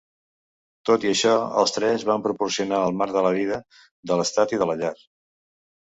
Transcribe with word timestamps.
Tot 0.89 1.05
i 1.07 1.09
això, 1.11 1.33
els 1.63 1.75
tres 1.77 2.07
van 2.13 2.25
proporcionar 2.25 2.81
el 2.89 2.99
marc 3.03 3.17
de 3.21 3.25
la 3.29 3.37
vida 3.39 3.63
de 4.13 4.23
l'estat 4.23 4.59
i 4.59 4.65
de 4.65 4.73
la 4.73 4.83
llar. 4.85 4.95